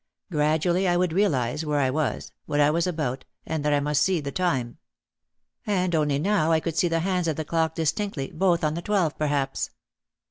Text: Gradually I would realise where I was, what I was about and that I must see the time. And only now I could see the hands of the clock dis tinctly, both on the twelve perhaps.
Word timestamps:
Gradually 0.31 0.87
I 0.87 0.97
would 0.97 1.13
realise 1.13 1.63
where 1.63 1.79
I 1.79 1.91
was, 1.91 2.31
what 2.47 2.59
I 2.59 2.71
was 2.71 2.87
about 2.87 3.23
and 3.45 3.63
that 3.63 3.71
I 3.71 3.79
must 3.79 4.01
see 4.01 4.19
the 4.19 4.31
time. 4.31 4.79
And 5.67 5.93
only 5.93 6.17
now 6.17 6.51
I 6.51 6.59
could 6.59 6.75
see 6.75 6.87
the 6.87 7.01
hands 7.01 7.27
of 7.27 7.35
the 7.35 7.45
clock 7.45 7.75
dis 7.75 7.91
tinctly, 7.93 8.33
both 8.33 8.63
on 8.63 8.73
the 8.73 8.81
twelve 8.81 9.15
perhaps. 9.19 9.69